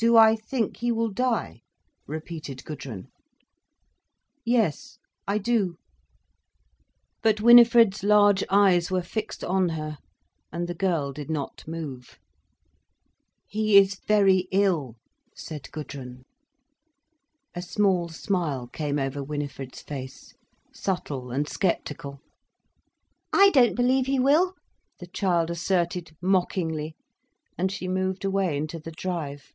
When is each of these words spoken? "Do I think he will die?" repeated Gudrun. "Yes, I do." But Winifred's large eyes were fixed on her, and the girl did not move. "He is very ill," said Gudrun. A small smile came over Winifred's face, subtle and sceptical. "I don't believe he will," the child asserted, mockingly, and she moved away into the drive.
"Do 0.00 0.16
I 0.16 0.36
think 0.36 0.76
he 0.76 0.92
will 0.92 1.08
die?" 1.10 1.62
repeated 2.06 2.64
Gudrun. 2.64 3.08
"Yes, 4.44 4.96
I 5.26 5.38
do." 5.38 5.76
But 7.20 7.40
Winifred's 7.40 8.04
large 8.04 8.44
eyes 8.48 8.92
were 8.92 9.02
fixed 9.02 9.42
on 9.42 9.70
her, 9.70 9.98
and 10.52 10.68
the 10.68 10.74
girl 10.74 11.12
did 11.12 11.28
not 11.28 11.66
move. 11.66 12.16
"He 13.48 13.76
is 13.76 13.98
very 14.06 14.46
ill," 14.52 14.94
said 15.34 15.68
Gudrun. 15.72 16.24
A 17.56 17.60
small 17.60 18.08
smile 18.08 18.68
came 18.68 19.00
over 19.00 19.20
Winifred's 19.24 19.82
face, 19.82 20.32
subtle 20.72 21.32
and 21.32 21.48
sceptical. 21.48 22.20
"I 23.32 23.50
don't 23.50 23.74
believe 23.74 24.06
he 24.06 24.20
will," 24.20 24.54
the 25.00 25.08
child 25.08 25.50
asserted, 25.50 26.14
mockingly, 26.22 26.94
and 27.58 27.72
she 27.72 27.88
moved 27.88 28.24
away 28.24 28.56
into 28.56 28.78
the 28.78 28.92
drive. 28.92 29.50